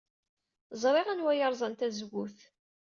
Ẓriɣ 0.81 1.07
anwa 1.09 1.29
ay 1.31 1.39
yerẓan 1.39 1.73
tazewwut. 1.79 2.37